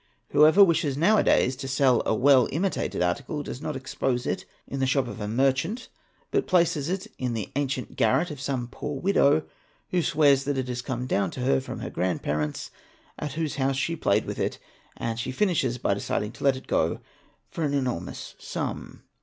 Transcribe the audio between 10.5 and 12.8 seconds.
it has come_ down to her from her grandparents,